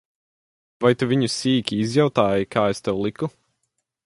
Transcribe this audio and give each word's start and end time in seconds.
Vai 0.85 0.91
tu 1.01 1.07
viņu 1.11 1.29
sīki 1.33 1.79
izjautāji, 1.83 2.51
kā 2.57 2.65
es 2.75 2.83
tev 2.89 3.05
liku? 3.07 3.35